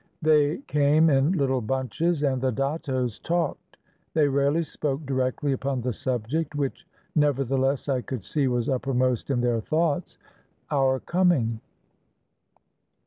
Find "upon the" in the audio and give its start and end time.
5.51-5.93